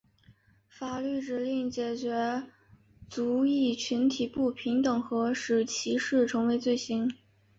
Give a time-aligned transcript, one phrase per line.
[0.67, 2.45] 法律指令解决
[3.07, 7.13] 族裔群体不平等和使歧视成为罪行。